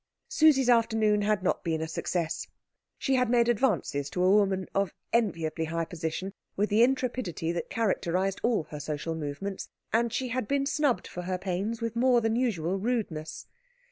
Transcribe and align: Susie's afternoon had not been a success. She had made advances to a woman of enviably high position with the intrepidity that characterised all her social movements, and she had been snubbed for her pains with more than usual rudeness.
Susie's 0.29 0.67
afternoon 0.67 1.21
had 1.21 1.43
not 1.43 1.63
been 1.63 1.79
a 1.79 1.87
success. 1.87 2.47
She 2.97 3.13
had 3.13 3.29
made 3.29 3.47
advances 3.47 4.09
to 4.09 4.23
a 4.23 4.31
woman 4.31 4.67
of 4.73 4.95
enviably 5.13 5.65
high 5.65 5.85
position 5.85 6.33
with 6.55 6.71
the 6.71 6.81
intrepidity 6.81 7.51
that 7.51 7.69
characterised 7.69 8.39
all 8.41 8.63
her 8.71 8.79
social 8.79 9.13
movements, 9.13 9.69
and 9.93 10.11
she 10.11 10.29
had 10.29 10.47
been 10.47 10.65
snubbed 10.65 11.05
for 11.05 11.21
her 11.21 11.37
pains 11.37 11.81
with 11.81 11.95
more 11.95 12.19
than 12.19 12.35
usual 12.35 12.79
rudeness. 12.79 13.45